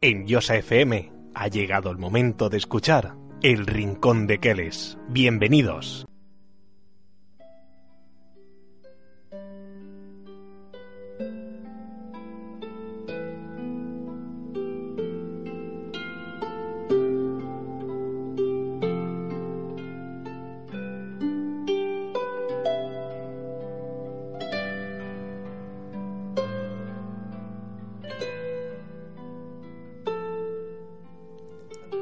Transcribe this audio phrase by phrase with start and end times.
[0.00, 4.96] En Yosa FM ha llegado el momento de escuchar El Rincón de Keles.
[5.08, 6.06] Bienvenidos.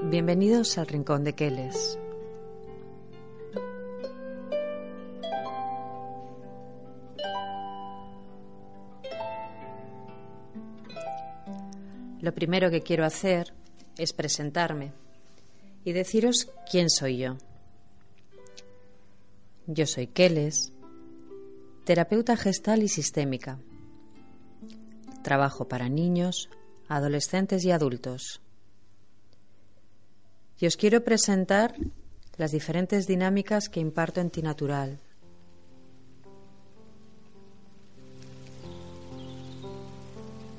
[0.09, 1.99] Bienvenidos al Rincón de Keles.
[12.21, 13.53] Lo primero que quiero hacer
[13.99, 14.93] es presentarme
[15.85, 17.39] y deciros quién soy yo.
[19.67, 20.73] Yo soy Keles,
[21.85, 23.59] terapeuta gestal y sistémica.
[25.25, 26.49] Trabajo para niños,
[26.87, 28.41] adolescentes y adultos
[30.59, 31.75] y os quiero presentar
[32.37, 35.01] las diferentes dinámicas que imparto en Tinatural.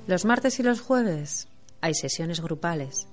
[0.08, 1.48] Los martes y los jueves
[1.82, 3.08] hay sesiones grupales.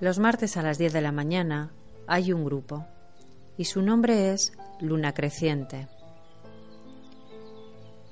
[0.00, 1.72] Los martes a las 10 de la mañana
[2.06, 2.86] hay un grupo
[3.56, 5.88] y su nombre es Luna Creciente.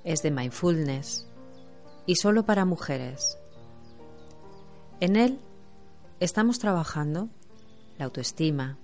[0.05, 1.27] Es de mindfulness
[2.06, 3.39] y solo para mujeres.
[5.00, 5.41] En él
[6.19, 7.28] Estamos trabajando
[7.98, 8.78] la autoestima,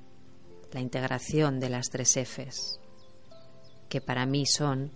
[0.70, 2.78] la integración de las tres Fs,
[3.88, 4.90] que para mí son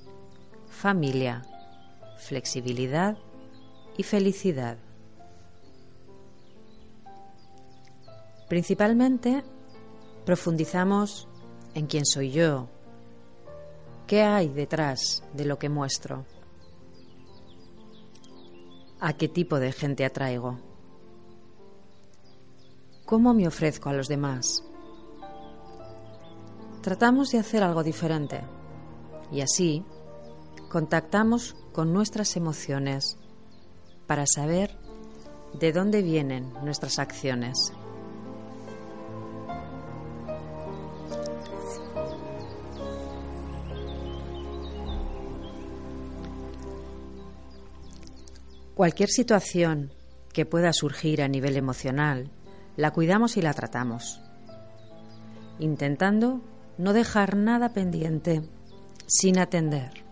[0.69, 1.46] familia,
[2.19, 3.16] flexibilidad
[3.96, 4.76] y felicidad.
[8.50, 9.42] Principalmente
[10.26, 11.28] profundizamos
[11.72, 12.69] en quién soy yo,
[14.06, 16.26] qué hay detrás de lo que muestro,
[19.00, 20.66] a qué tipo de gente atraigo.
[23.06, 24.65] ¿Cómo me ofrezco a los demás?
[26.83, 28.43] Tratamos de hacer algo diferente
[29.31, 29.84] y así
[30.69, 33.17] contactamos con nuestras emociones
[34.09, 34.77] para saber
[35.55, 37.72] de dónde vienen nuestras acciones.
[48.75, 49.93] Cualquier situación
[50.33, 52.33] que pueda surgir a nivel emocional
[52.76, 54.20] la cuidamos y la tratamos,
[55.59, 56.41] intentando
[56.78, 58.42] no dejar nada pendiente
[59.06, 60.04] sin atender.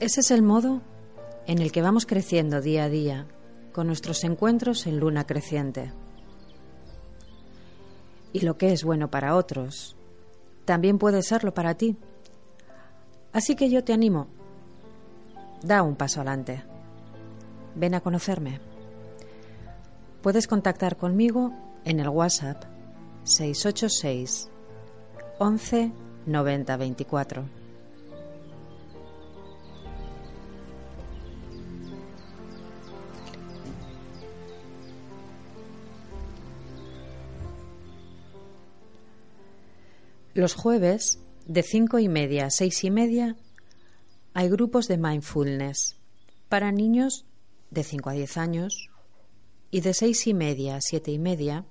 [0.00, 0.82] Ese es el modo
[1.46, 3.26] en el que vamos creciendo día a día
[3.72, 5.92] con nuestros encuentros en luna creciente.
[8.32, 9.96] Y lo que es bueno para otros,
[10.64, 11.96] también puede serlo para ti.
[13.32, 14.28] Así que yo te animo,
[15.62, 16.62] da un paso adelante.
[17.74, 18.73] Ven a conocerme.
[20.24, 21.52] Puedes contactar conmigo
[21.84, 22.64] en el WhatsApp
[23.24, 24.48] 686
[25.38, 25.92] 11
[26.24, 27.44] 90 24.
[40.32, 43.36] Los jueves, de cinco y media a seis y media,
[44.32, 45.96] hay grupos de mindfulness
[46.48, 47.26] para niños
[47.70, 48.88] de 5 a 10 años
[49.74, 51.66] y de seis y media a siete y media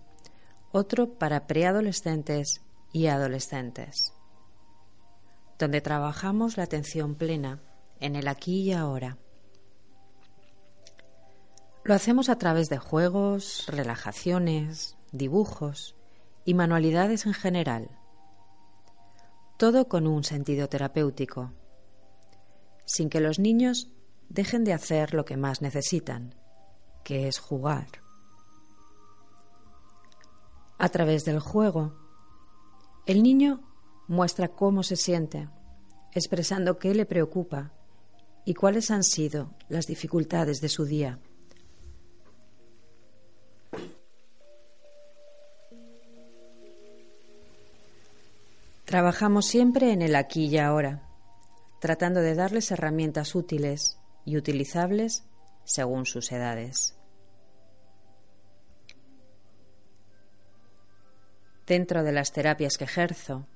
[0.74, 2.60] otro para preadolescentes
[2.92, 4.12] y adolescentes,
[5.58, 7.62] donde trabajamos la atención plena
[8.02, 9.18] en el aquí y ahora.
[11.86, 15.96] Lo hacemos a través de juegos, relajaciones, dibujos
[16.44, 17.90] y manualidades en general,
[19.56, 21.54] todo con un sentido terapéutico,
[22.84, 23.94] sin que los niños
[24.28, 26.36] dejen de hacer lo que más necesitan,
[27.04, 27.88] que es jugar.
[30.78, 31.94] A través del juego,
[33.06, 33.62] el niño
[34.08, 35.50] muestra cómo se siente,
[36.14, 37.74] expresando qué le preocupa
[38.46, 41.20] y cuáles han sido las dificultades de su día.
[48.86, 51.10] Trabajamos siempre en el aquí y ahora,
[51.80, 55.24] tratando de darles herramientas útiles y utilizables
[55.64, 56.96] según sus edades.
[61.66, 63.48] Dentro de las terapias que ejerzo,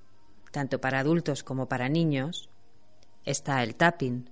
[0.51, 2.49] tanto para adultos como para niños,
[3.25, 4.29] está el tapping,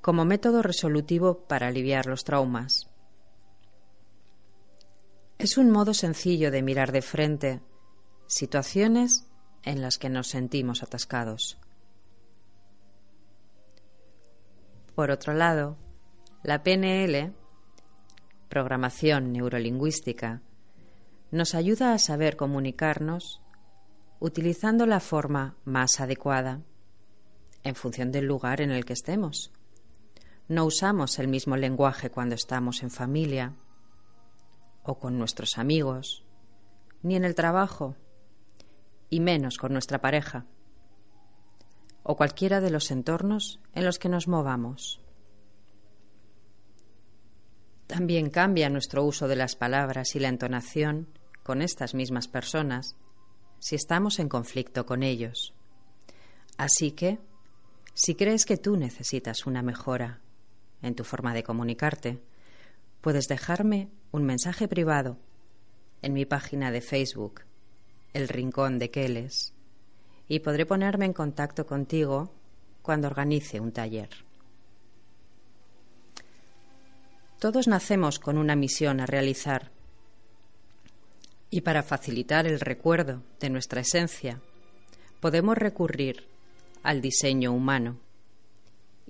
[0.00, 2.90] como método resolutivo para aliviar los traumas.
[5.38, 7.62] Es un modo sencillo de mirar de frente
[8.26, 9.26] situaciones
[9.62, 11.58] en las que nos sentimos atascados.
[14.94, 15.76] Por otro lado,
[16.44, 17.32] la PNL,
[18.50, 20.42] programación neurolingüística,
[21.30, 23.40] nos ayuda a saber comunicarnos
[24.20, 26.60] utilizando la forma más adecuada
[27.62, 29.52] en función del lugar en el que estemos.
[30.46, 33.54] No usamos el mismo lenguaje cuando estamos en familia
[34.82, 36.26] o con nuestros amigos,
[37.02, 37.96] ni en el trabajo,
[39.08, 40.44] y menos con nuestra pareja,
[42.02, 45.03] o cualquiera de los entornos en los que nos movamos.
[47.86, 51.08] También cambia nuestro uso de las palabras y la entonación
[51.42, 52.96] con estas mismas personas
[53.58, 55.54] si estamos en conflicto con ellos.
[56.56, 57.18] Así que,
[57.94, 60.20] si crees que tú necesitas una mejora
[60.82, 62.20] en tu forma de comunicarte,
[63.00, 65.18] puedes dejarme un mensaje privado
[66.02, 67.42] en mi página de Facebook,
[68.12, 69.54] El Rincón de Keles,
[70.28, 72.32] y podré ponerme en contacto contigo
[72.82, 74.10] cuando organice un taller.
[77.44, 79.70] Todos nacemos con una misión a realizar
[81.50, 84.40] y para facilitar el recuerdo de nuestra esencia
[85.20, 86.26] podemos recurrir
[86.82, 87.98] al diseño humano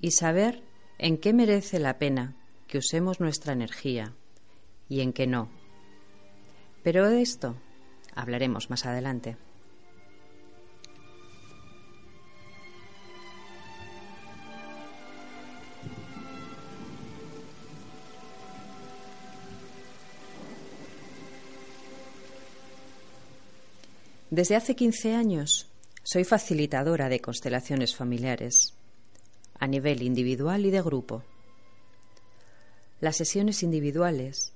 [0.01, 0.65] y saber
[0.99, 2.35] en qué merece la pena
[2.67, 4.15] que usemos nuestra energía
[4.89, 5.49] y en qué no.
[6.83, 7.55] Pero de esto
[8.17, 9.37] hablaremos más adelante.
[24.35, 25.71] Desde hace 15 años
[26.03, 28.75] soy facilitadora de constelaciones familiares,
[29.61, 31.23] a nivel individual y de grupo.
[33.01, 34.53] Las sesiones individuales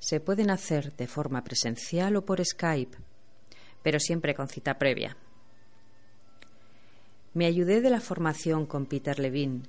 [0.00, 2.98] se pueden hacer de forma presencial o por Skype,
[3.82, 5.16] pero siempre con cita previa.
[7.32, 9.62] Me ayudé de la formación con Peter Levine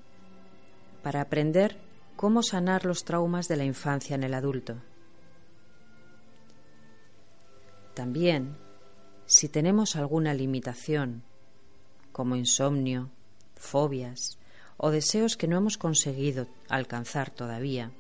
[1.03, 1.77] para aprender
[2.17, 4.75] cómo sanar los traumas de la infancia en el adulto.
[7.93, 8.57] También
[9.31, 11.23] si tenemos alguna limitación,
[12.11, 13.09] como insomnio,
[13.55, 14.37] fobias
[14.75, 17.91] o deseos que no hemos conseguido alcanzar todavía,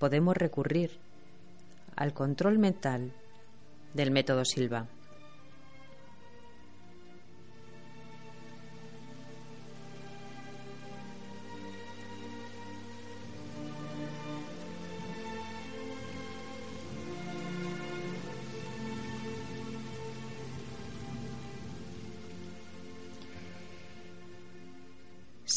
[0.00, 0.98] podemos recurrir
[1.94, 3.12] al control mental
[3.94, 4.88] del método Silva.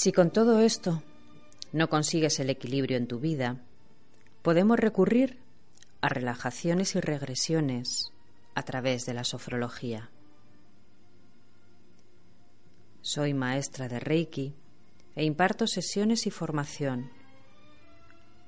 [0.06, 1.02] Si con todo esto
[1.72, 3.64] no consigues el equilibrio en tu vida,
[4.44, 5.40] podemos recurrir
[6.00, 8.12] a relajaciones y regresiones
[8.54, 10.12] a través de la sofrología.
[13.02, 14.54] Soy maestra de Reiki
[15.16, 17.10] e imparto sesiones y formación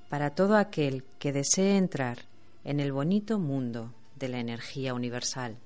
[0.10, 2.20] para todo aquel que desee entrar
[2.66, 5.58] en el bonito mundo de la energía universal.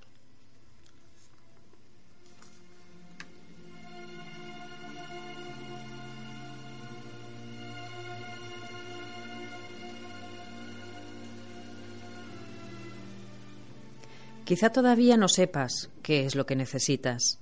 [14.45, 17.39] Quizá todavía no sepas qué es lo que necesitas,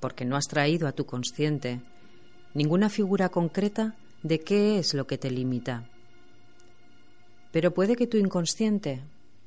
[0.00, 1.80] porque no has traído a tu consciente
[2.54, 5.88] ninguna figura concreta de qué es lo que te limita.
[7.50, 9.02] Pero puede que tu inconsciente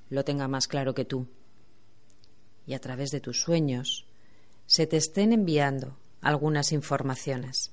[0.10, 1.28] lo tenga más claro que tú,
[2.66, 4.06] y a través de tus sueños
[4.66, 7.72] se te estén enviando algunas informaciones.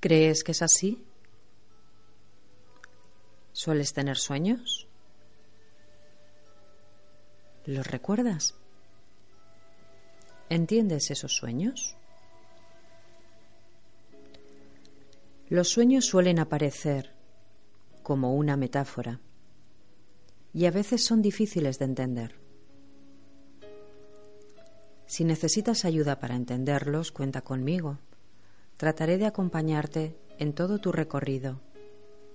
[0.00, 1.04] ¿Crees que es así?
[3.52, 4.85] ¿Sueles tener sueños?
[7.66, 8.54] ¿Los recuerdas?
[10.48, 11.96] ¿Entiendes esos sueños?
[15.48, 17.12] Los sueños suelen aparecer
[18.04, 19.20] como una metáfora
[20.54, 22.36] y a veces son difíciles de entender.
[25.06, 27.98] Si necesitas ayuda para entenderlos, cuenta conmigo.
[28.76, 31.60] Trataré de acompañarte en todo tu recorrido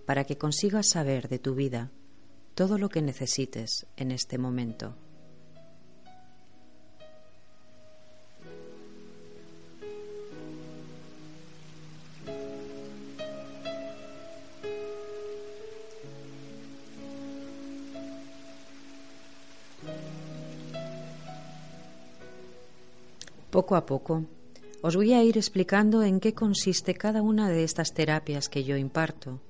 [0.05, 1.89] para que consigas saber de tu vida
[2.53, 4.97] todo lo que necesites en este momento.
[23.51, 24.25] Poco a poco,
[24.81, 28.77] os voy a ir explicando en qué consiste cada una de estas terapias que yo
[28.77, 29.41] imparto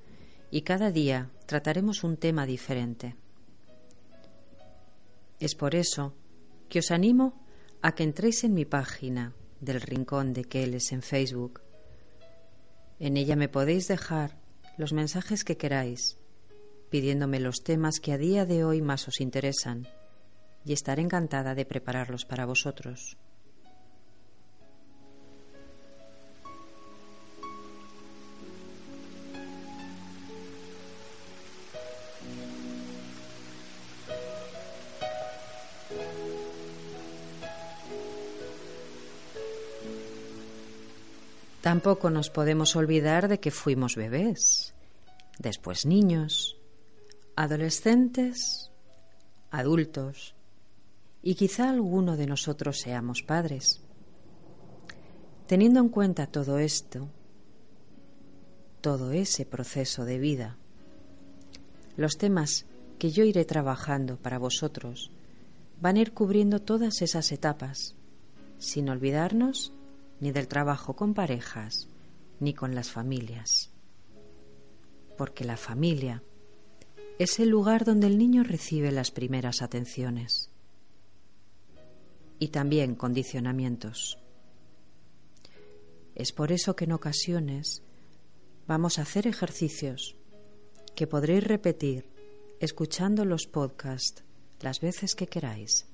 [0.49, 3.15] y cada día trataremos un tema diferente.
[5.39, 6.15] Es por eso
[6.67, 7.45] que os animo
[7.83, 11.61] a que entréis en mi página del Rincón de Keles en Facebook.
[12.99, 14.35] En ella me podéis dejar
[14.77, 16.17] los mensajes que queráis,
[16.89, 19.87] pidiéndome los temas que a día de hoy más os interesan,
[20.65, 23.17] y estaré encantada de prepararlos para vosotros.
[41.61, 44.73] Tampoco nos podemos olvidar de que fuimos bebés,
[45.37, 46.57] después niños,
[47.35, 48.71] adolescentes,
[49.51, 50.35] adultos
[51.21, 53.79] y quizá alguno de nosotros seamos padres.
[55.45, 57.09] Teniendo en cuenta todo esto,
[58.81, 60.57] todo ese proceso de vida,
[61.95, 62.65] los temas
[62.97, 65.11] que yo iré trabajando para vosotros
[65.79, 67.95] van a ir cubriendo todas esas etapas,
[68.57, 69.73] sin olvidarnos
[70.21, 71.89] ni del trabajo con parejas,
[72.39, 73.71] ni con las familias.
[75.17, 76.23] Porque la familia
[77.19, 80.49] es el lugar donde el niño recibe las primeras atenciones
[82.39, 84.17] y también condicionamientos.
[86.15, 87.83] Es por eso que en ocasiones
[88.67, 90.15] vamos a hacer ejercicios
[90.95, 92.09] que podréis repetir
[92.59, 94.23] escuchando los podcasts
[94.59, 95.87] las veces que queráis.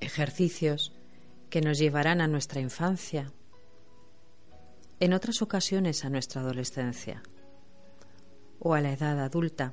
[0.00, 0.92] Ejercicios
[1.54, 3.32] que nos llevarán a nuestra infancia,
[4.98, 7.22] en otras ocasiones a nuestra adolescencia
[8.58, 9.72] o a la edad adulta.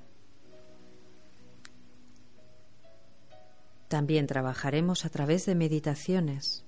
[3.88, 6.67] También trabajaremos a través de meditaciones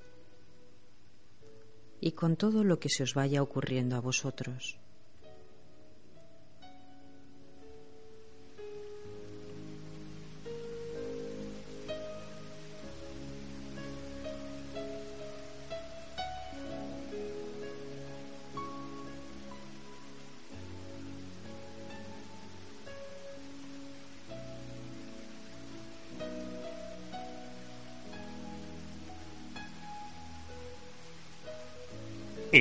[2.01, 4.79] y con todo lo que se os vaya ocurriendo a vosotros.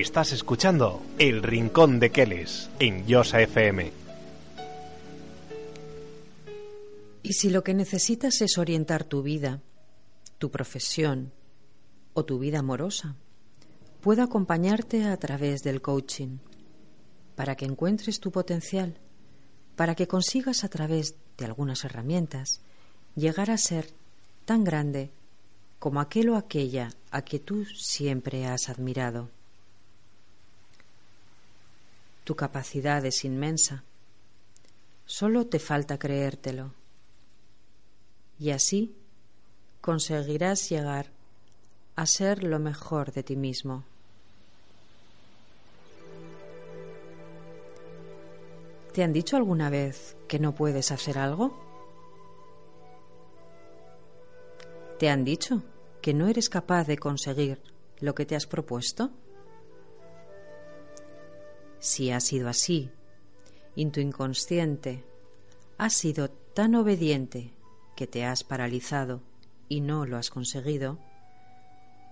[0.02, 3.92] Estás escuchando El Rincón de Keles en Yosa FM.
[7.22, 9.60] Y si lo que necesitas es orientar tu vida,
[10.38, 11.30] tu profesión
[12.14, 13.14] o tu vida amorosa,
[14.00, 16.38] puedo acompañarte a través del coaching
[17.36, 18.98] para que encuentres tu potencial,
[19.76, 22.60] para que consigas a través de algunas herramientas
[23.14, 23.86] llegar a ser
[24.46, 25.12] tan grande
[25.78, 29.30] como aquel o aquella a que tú siempre has admirado.
[32.24, 33.84] Tu capacidad es inmensa.
[35.06, 36.72] Solo te falta creértelo.
[38.38, 38.94] Y así
[39.80, 41.10] conseguirás llegar
[41.96, 43.84] a ser lo mejor de ti mismo.
[48.92, 51.58] ¿Te han dicho alguna vez que no puedes hacer algo?
[54.98, 55.62] ¿Te han dicho
[56.02, 57.60] que no eres capaz de conseguir
[58.00, 59.10] lo que te has propuesto?
[61.82, 62.92] Si ha sido así,
[63.74, 65.04] y tu inconsciente
[65.78, 67.50] ha sido tan obediente
[67.96, 69.20] que te has paralizado
[69.68, 71.00] y no lo has conseguido,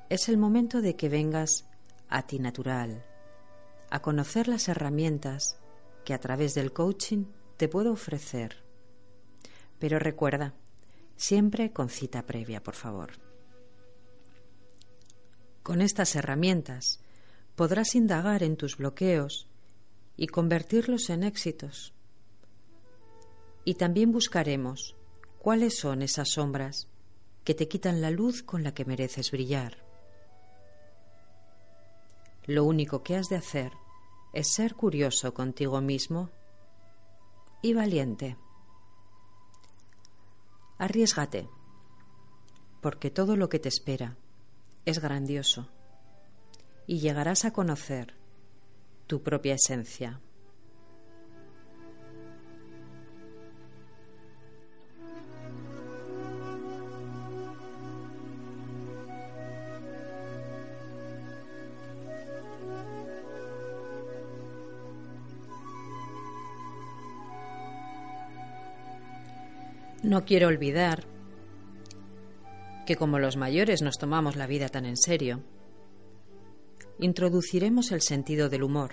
[0.08, 1.68] es el momento de que vengas
[2.08, 3.04] a ti natural,
[3.90, 5.56] a conocer las herramientas
[6.04, 8.64] que a través del coaching te puedo ofrecer.
[9.78, 10.52] Pero recuerda,
[11.14, 13.12] siempre con cita previa, por favor.
[15.62, 16.98] Con estas herramientas
[17.54, 19.46] podrás indagar en tus bloqueos
[20.20, 21.94] y convertirlos en éxitos.
[23.64, 24.94] Y también buscaremos
[25.38, 26.88] cuáles son esas sombras
[27.42, 29.82] que te quitan la luz con la que mereces brillar.
[32.44, 33.72] Lo único que has de hacer
[34.34, 36.28] es ser curioso contigo mismo
[37.62, 38.36] y valiente.
[40.76, 41.48] Arriesgate,
[42.82, 44.18] porque todo lo que te espera
[44.84, 45.70] es grandioso
[46.86, 48.19] y llegarás a conocer
[49.10, 50.20] tu propia esencia.
[70.04, 71.02] No quiero olvidar
[72.86, 75.42] que como los mayores nos tomamos la vida tan en serio,
[77.00, 78.92] introduciremos el sentido del humor.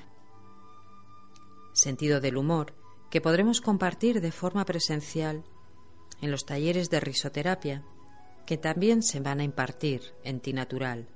[1.74, 2.74] Sentido del humor
[3.10, 5.44] que podremos compartir de forma presencial
[6.22, 7.84] en los talleres de risoterapia
[8.46, 11.08] que también se van a impartir en Ti Natural.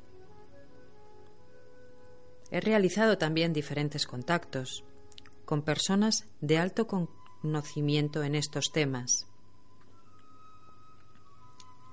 [2.52, 4.84] He realizado también diferentes contactos
[5.46, 9.28] con personas de alto conocimiento en estos temas.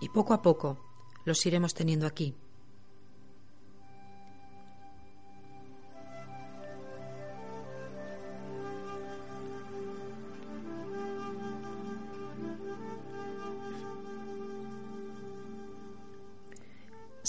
[0.01, 0.85] Y poco a poco
[1.25, 2.35] los iremos teniendo aquí.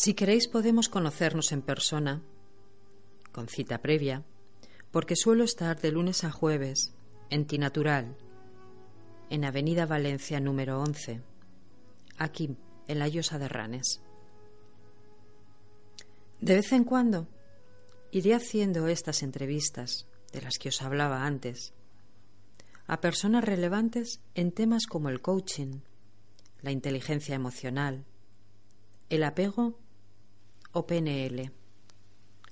[0.01, 2.21] Si queréis podemos conocernos en persona,
[3.33, 4.23] con cita previa,
[4.91, 6.93] porque suelo estar de lunes a jueves
[7.29, 8.15] en Tinatural,
[9.29, 11.21] en Avenida Valencia número 11,
[12.17, 12.55] aquí
[12.87, 14.01] en la Llosa de Ranes.
[16.39, 17.27] De vez en cuando
[18.11, 21.73] iré haciendo estas entrevistas de las que os hablaba antes
[22.87, 25.81] a personas relevantes en temas como el coaching,
[26.61, 28.05] la inteligencia emocional,
[29.09, 29.77] el apego
[30.71, 31.51] o PNL.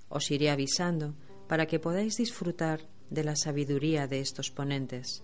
[0.09, 1.13] Os iré avisando
[1.47, 5.23] para que podáis disfrutar de la sabiduría de estos ponentes.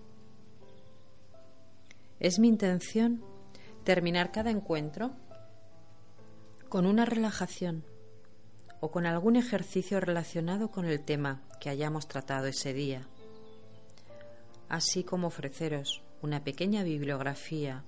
[2.20, 3.24] Es mi intención
[3.84, 5.12] terminar cada encuentro
[6.68, 7.84] con una relajación
[8.80, 13.06] o con algún ejercicio relacionado con el tema que hayamos tratado ese día,
[14.68, 17.84] así como ofreceros una pequeña bibliografía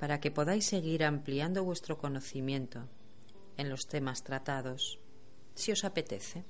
[0.00, 2.88] para que podáis seguir ampliando vuestro conocimiento
[3.56, 4.98] en los temas tratados,
[5.54, 6.44] si os apetece.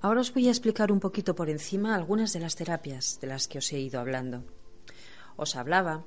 [0.00, 3.46] Ahora os voy a explicar un poquito por encima algunas de las terapias de las
[3.46, 4.42] que os he ido hablando.
[5.36, 6.06] Os hablaba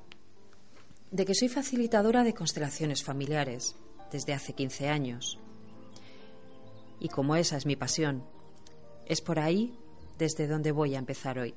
[1.12, 3.76] de que soy facilitadora de constelaciones familiares
[4.10, 5.38] desde hace 15 años.
[6.98, 8.24] Y como esa es mi pasión,
[9.06, 9.78] es por ahí
[10.18, 11.54] desde donde voy a empezar hoy.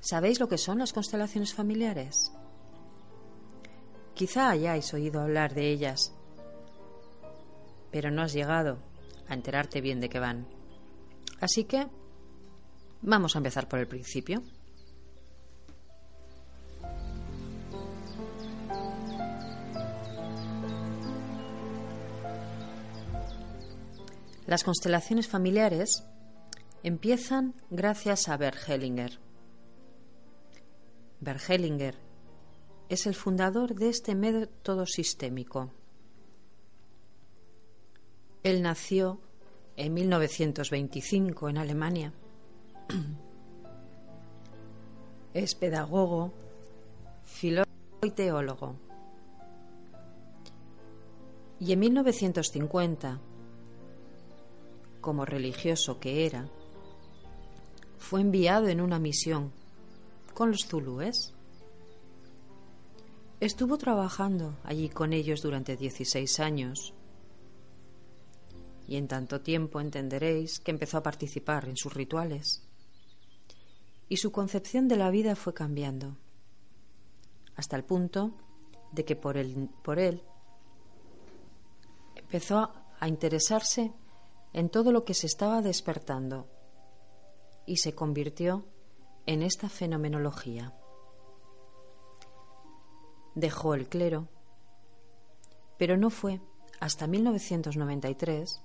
[0.00, 2.32] ¿Sabéis lo que son las constelaciones familiares?
[4.14, 6.12] Quizá hayáis oído hablar de ellas,
[7.92, 8.78] pero no has llegado
[9.28, 10.48] a enterarte bien de qué van.
[11.40, 11.86] Así que
[13.02, 14.42] vamos a empezar por el principio.
[24.52, 26.04] Las constelaciones familiares
[26.82, 28.36] empiezan gracias a.
[28.36, 28.58] Bert
[31.48, 31.94] Hellinger
[32.90, 35.70] es el fundador de este método sistémico.
[38.42, 39.20] Él nació
[39.78, 42.12] en 1925 en Alemania.
[45.32, 46.30] Es pedagogo,
[47.24, 47.70] filósofo
[48.02, 48.76] y teólogo.
[51.58, 53.18] Y en 1950
[55.02, 56.48] como religioso que era,
[57.98, 59.52] fue enviado en una misión
[60.32, 61.34] con los zulúes.
[63.40, 66.94] Estuvo trabajando allí con ellos durante 16 años
[68.88, 72.62] y en tanto tiempo entenderéis que empezó a participar en sus rituales
[74.08, 76.16] y su concepción de la vida fue cambiando
[77.56, 78.32] hasta el punto
[78.92, 80.22] de que por él, por él
[82.16, 83.92] empezó a interesarse
[84.52, 86.48] en todo lo que se estaba despertando
[87.66, 88.66] y se convirtió
[89.26, 90.74] en esta fenomenología.
[93.34, 94.28] Dejó el clero,
[95.78, 96.40] pero no fue
[96.80, 98.62] hasta 1993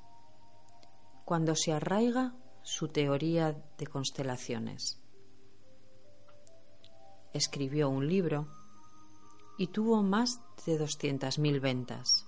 [1.24, 5.02] cuando se arraiga su teoría de constelaciones.
[7.34, 8.48] Escribió un libro
[9.58, 12.26] y tuvo más de 200.000 ventas,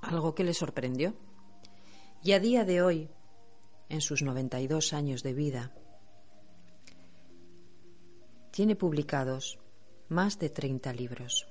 [0.00, 1.14] algo que le sorprendió
[2.24, 3.10] y a día de hoy,
[3.90, 5.74] en sus 92 años de vida,
[8.50, 9.58] tiene publicados
[10.08, 11.46] más de 30 libros.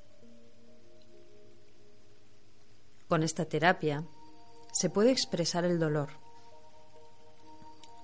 [3.07, 4.03] Con esta terapia
[4.71, 6.09] se puede expresar el dolor,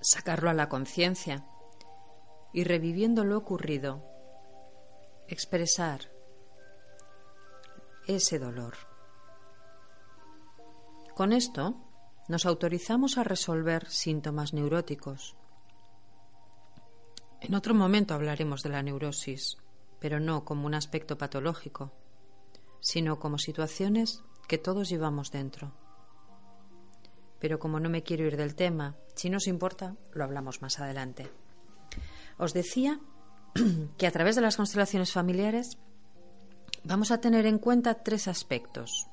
[0.00, 1.44] sacarlo a la conciencia
[2.52, 4.04] y reviviendo lo ocurrido,
[5.26, 6.02] expresar
[8.06, 8.74] ese dolor.
[11.16, 11.89] Con esto
[12.30, 15.34] nos autorizamos a resolver síntomas neuróticos.
[17.40, 19.58] En otro momento hablaremos de la neurosis
[19.98, 21.92] pero no como un aspecto patológico,
[22.80, 25.74] sino como situaciones que todos llevamos dentro.
[27.40, 31.28] Pero como no me quiero ir del tema, si nos importa, lo hablamos más adelante.
[32.38, 33.00] Os decía
[33.98, 35.78] que a través de las constelaciones familiares
[36.84, 39.08] vamos a tener en cuenta tres aspectos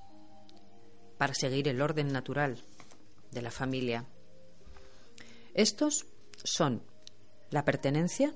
[1.17, 2.63] para seguir el orden natural
[3.37, 4.03] de la familia.
[5.53, 6.07] Estos
[6.43, 6.81] son
[7.51, 8.33] la pertenencia,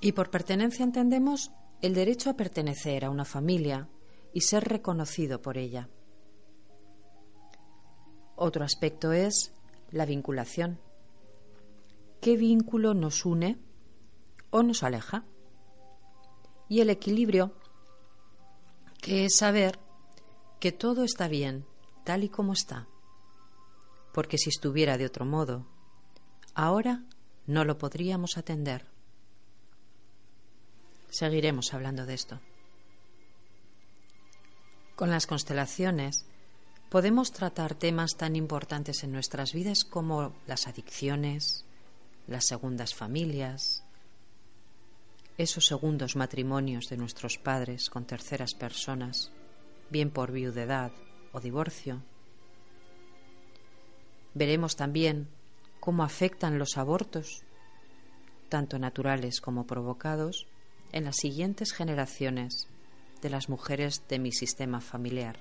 [0.00, 3.88] y por pertenencia entendemos el derecho a pertenecer a una familia
[4.32, 5.88] y ser reconocido por ella.
[8.34, 9.52] Otro aspecto es
[9.92, 10.80] la vinculación.
[12.20, 13.56] ¿Qué vínculo nos une
[14.50, 15.24] o nos aleja?
[16.68, 17.52] Y el equilibrio,
[19.00, 19.78] que es saber
[20.58, 21.64] que todo está bien
[22.08, 22.88] tal y como está.
[24.18, 25.64] Porque si estuviera de otro modo,
[26.52, 27.04] ahora
[27.46, 28.84] no lo podríamos atender.
[31.08, 32.40] Seguiremos hablando de esto.
[34.96, 36.26] Con las constelaciones
[36.88, 41.64] podemos tratar temas tan importantes en nuestras vidas como las adicciones,
[42.26, 43.84] las segundas familias,
[45.36, 49.30] esos segundos matrimonios de nuestros padres con terceras personas,
[49.90, 50.90] bien por viudedad
[51.30, 52.02] o divorcio.
[54.34, 55.28] Veremos también
[55.80, 57.42] cómo afectan los abortos,
[58.48, 60.46] tanto naturales como provocados,
[60.92, 62.68] en las siguientes generaciones
[63.20, 65.38] de las mujeres de mi sistema familiar.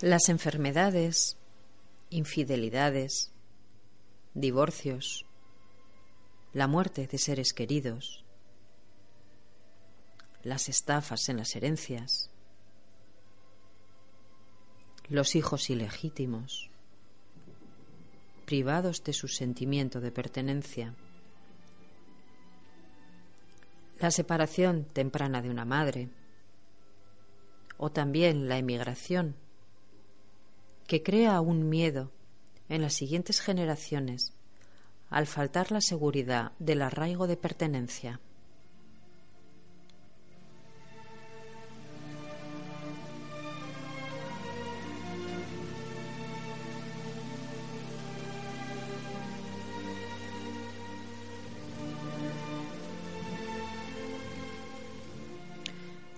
[0.00, 1.38] Las enfermedades,
[2.14, 3.32] infidelidades,
[4.34, 5.26] divorcios,
[6.52, 8.24] la muerte de seres queridos,
[10.44, 12.30] las estafas en las herencias,
[15.08, 16.70] los hijos ilegítimos,
[18.44, 20.94] privados de su sentimiento de pertenencia,
[23.98, 26.10] la separación temprana de una madre,
[27.76, 29.34] o también la emigración,
[30.86, 32.10] que crea un miedo
[32.68, 34.32] en las siguientes generaciones
[35.10, 38.20] al faltar la seguridad del arraigo de pertenencia.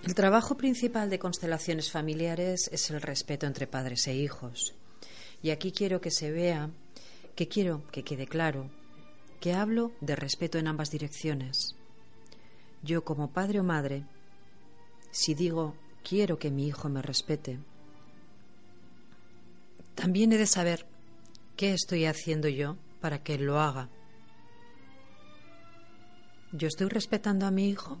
[0.07, 4.73] El trabajo principal de constelaciones familiares es el respeto entre padres e hijos.
[5.43, 6.69] Y aquí quiero que se vea,
[7.35, 8.69] que quiero que quede claro,
[9.41, 11.75] que hablo de respeto en ambas direcciones.
[12.83, 14.05] Yo como padre o madre,
[15.11, 15.75] si digo
[16.07, 17.59] quiero que mi hijo me respete,
[19.93, 20.85] también he de saber
[21.57, 23.89] qué estoy haciendo yo para que él lo haga.
[26.53, 27.99] ¿Yo estoy respetando a mi hijo?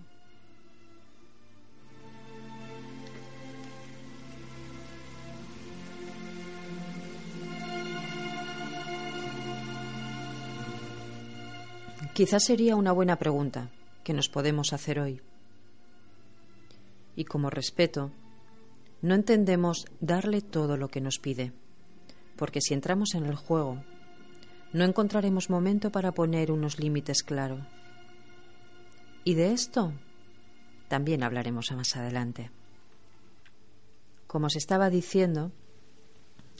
[12.17, 13.69] Quizás sería una buena pregunta
[14.03, 15.21] que nos podemos hacer hoy.
[17.15, 18.09] Y como respeto,
[19.03, 21.53] no entendemos darle todo lo que nos pide,
[22.35, 23.83] porque si entramos en el juego,
[24.73, 27.59] no encontraremos momento para poner unos límites claros.
[29.23, 29.93] Y de esto
[30.87, 32.49] también hablaremos más adelante.
[34.25, 35.51] Como os estaba diciendo,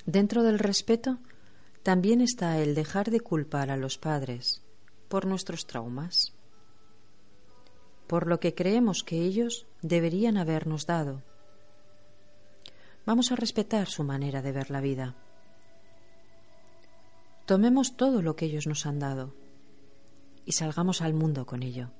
[0.06, 1.18] dentro del respeto
[1.82, 4.62] también está el dejar de culpar a los padres
[5.08, 6.34] por nuestros traumas,
[8.08, 11.24] por lo que creemos que ellos deberían habernos dado.
[13.06, 15.16] Vamos a respetar su manera de ver la vida.
[17.46, 19.34] Tomemos todo lo que ellos nos han dado
[20.46, 21.92] y salgamos al mundo con ello.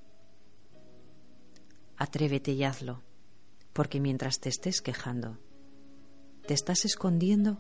[1.98, 3.02] Atrévete y hazlo,
[3.74, 5.40] porque mientras te estés quejando,
[6.46, 7.58] te estás escondiendo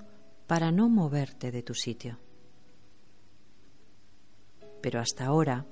[0.47, 2.19] para no moverte de tu sitio
[4.81, 5.65] pero hasta ahora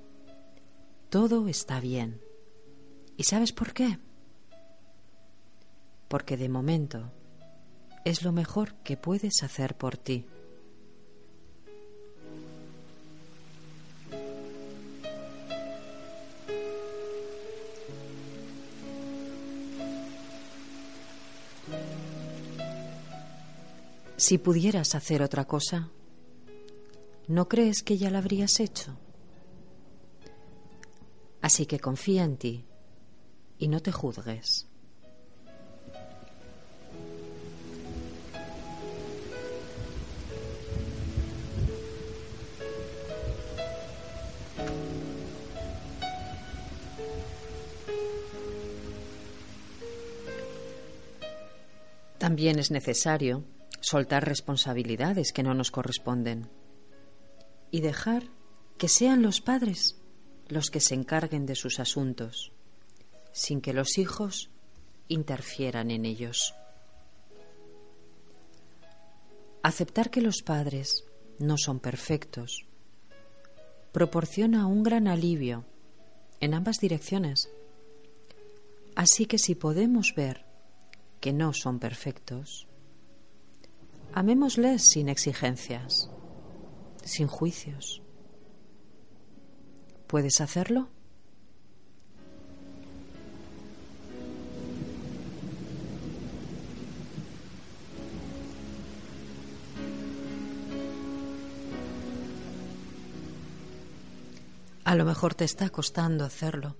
[1.09, 2.21] todo está bien.
[3.17, 3.99] ¿Y sabes por qué?
[6.07, 7.11] Porque de momento
[8.03, 10.25] es lo mejor que puedes hacer por ti.
[24.17, 25.89] Si pudieras hacer otra cosa,
[27.27, 28.97] ¿no crees que ya la habrías hecho?
[31.41, 32.65] Así que confía en ti
[33.57, 34.67] y no te juzgues.
[52.17, 53.43] También es necesario
[53.81, 56.49] soltar responsabilidades que no nos corresponden
[57.75, 58.29] y dejar
[58.77, 59.97] que sean los padres
[60.47, 62.53] los que se encarguen de sus asuntos,
[63.33, 64.49] sin que los hijos
[65.09, 66.55] interfieran en ellos.
[69.61, 71.03] Aceptar que los padres
[71.37, 72.65] no son perfectos
[73.91, 75.65] proporciona un gran alivio
[76.39, 77.49] en ambas direcciones.
[78.95, 80.45] Así que si podemos ver
[81.19, 82.67] que no son perfectos,
[84.13, 86.09] amémosles sin exigencias,
[87.05, 88.01] sin juicios.
[90.07, 90.89] ¿Puedes hacerlo?
[104.83, 106.77] A lo mejor te está costando hacerlo,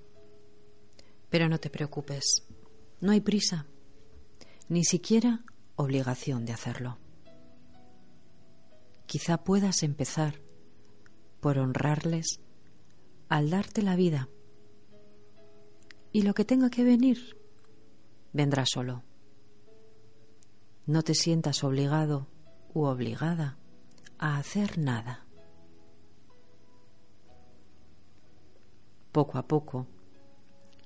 [1.30, 2.44] pero no te preocupes,
[3.02, 3.66] no hay prisa,
[4.70, 5.44] ni siquiera
[5.76, 7.00] obligación de hacerlo.
[9.06, 10.42] Quizá puedas empezar
[11.40, 12.40] por honrarles
[13.30, 14.30] al darte la vida.
[16.12, 17.38] Y lo que tenga que venir,
[18.34, 19.04] vendrá solo.
[20.86, 22.28] No te sientas obligado
[22.74, 23.58] u obligada
[24.18, 25.26] a hacer nada.
[29.12, 29.88] Poco a poco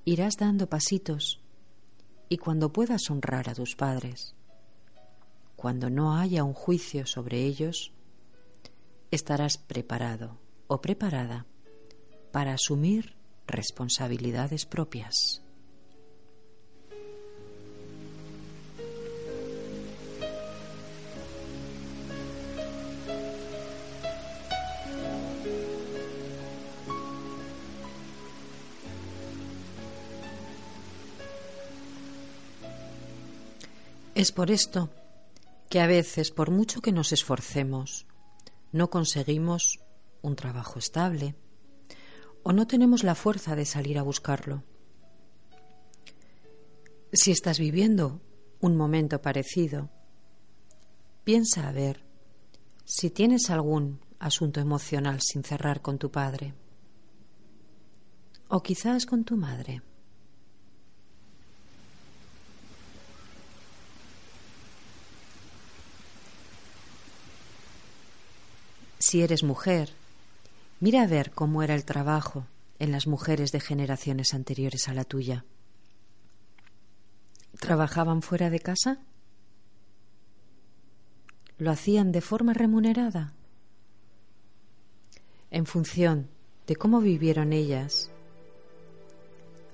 [0.04, 1.40] irás dando pasitos
[2.28, 4.34] y cuando puedas honrar a tus padres,
[5.56, 7.92] cuando no haya un juicio sobre ellos,
[9.10, 11.46] estarás preparado o preparada
[12.32, 15.42] para asumir responsabilidades propias.
[34.14, 34.90] Es por esto
[35.70, 38.06] que a veces, por mucho que nos esforcemos,
[38.72, 39.80] no conseguimos
[40.22, 41.34] un trabajo estable,
[42.42, 44.64] o no tenemos la fuerza de salir a buscarlo.
[47.12, 48.20] Si estás viviendo
[48.60, 49.90] un momento parecido,
[51.24, 52.04] piensa a ver
[52.84, 56.54] si tienes algún asunto emocional sin cerrar con tu padre
[58.48, 59.82] o quizás con tu madre.
[69.00, 69.90] Si eres mujer
[70.80, 72.46] Mira a ver cómo era el trabajo
[72.78, 75.44] en las mujeres de generaciones anteriores a la tuya.
[77.58, 78.98] ¿Trabajaban fuera de casa?
[81.58, 83.34] ¿Lo hacían de forma remunerada?
[85.50, 86.28] En función
[86.66, 88.10] de cómo vivieron ellas,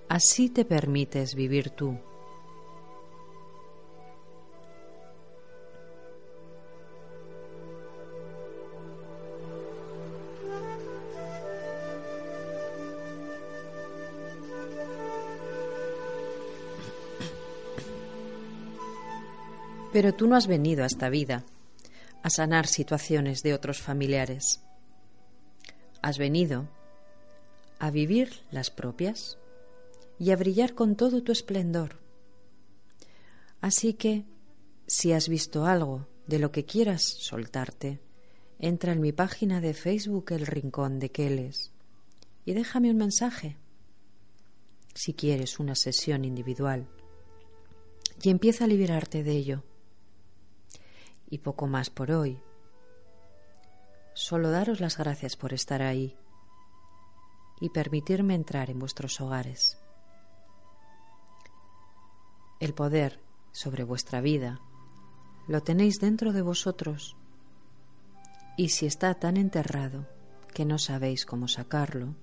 [0.09, 2.01] así te permites vivir tú.
[19.97, 21.47] Pero tú no has venido a esta vida
[22.23, 24.61] a sanar situaciones de otros familiares.
[26.03, 26.69] Has venido
[27.79, 29.39] a vivir las propias
[30.19, 31.99] y a brillar con todo tu esplendor.
[33.63, 34.27] Así que,
[34.87, 37.99] si has visto algo de lo que quieras soltarte,
[38.59, 41.73] entra en mi página de Facebook El Rincón de Keles
[42.45, 43.57] y déjame un mensaje.
[44.93, 46.87] Si quieres una sesión individual
[48.23, 49.65] y empieza a liberarte de ello
[51.37, 52.41] y poco más por hoy.
[54.15, 56.17] Solo daros las gracias por estar ahí
[57.61, 59.79] y permitirme entrar en vuestros hogares.
[62.59, 63.21] El poder
[63.53, 64.61] sobre vuestra vida
[65.47, 67.17] lo tenéis dentro de vosotros
[68.57, 70.09] y si está tan enterrado
[70.55, 72.15] que no sabéis cómo sacarlo,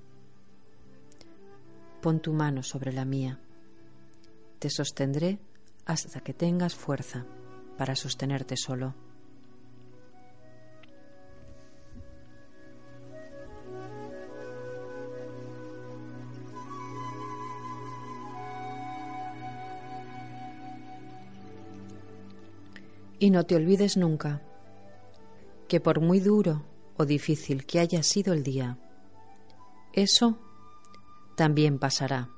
[2.02, 3.40] pon tu mano sobre la mía.
[4.58, 5.38] Te sostendré
[5.86, 7.28] hasta que tengas fuerza
[7.84, 8.94] para sostenerte solo.
[23.20, 24.42] Y no te olvides nunca
[25.68, 26.64] que por muy duro
[26.96, 28.78] o difícil que haya sido el día,
[29.92, 30.40] eso
[31.36, 32.30] también pasará.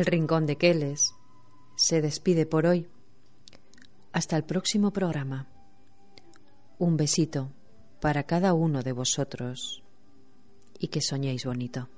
[0.00, 1.14] El Rincón de Keles
[1.76, 2.88] se despide por hoy.
[4.12, 5.46] Hasta el próximo programa.
[6.78, 7.50] Un besito
[8.00, 9.82] para cada uno de vosotros
[10.78, 11.90] y que soñéis bonito.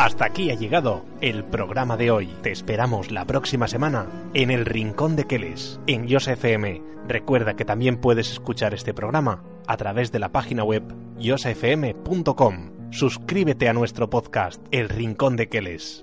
[0.00, 2.30] Hasta aquí ha llegado el programa de hoy.
[2.40, 6.82] Te esperamos la próxima semana en el Rincón de Keles, en FM.
[7.06, 10.84] Recuerda que también puedes escuchar este programa a través de la página web
[11.18, 12.70] yosafm.com.
[12.90, 16.02] Suscríbete a nuestro podcast, El Rincón de Keles.